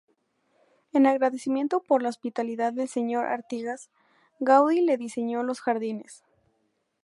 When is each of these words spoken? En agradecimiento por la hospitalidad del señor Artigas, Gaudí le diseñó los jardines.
En 0.93 1.05
agradecimiento 1.05 1.79
por 1.79 2.01
la 2.01 2.09
hospitalidad 2.09 2.73
del 2.73 2.87
señor 2.87 3.27
Artigas, 3.27 3.91
Gaudí 4.39 4.81
le 4.81 4.97
diseñó 4.97 5.43
los 5.43 5.61
jardines. 5.61 6.23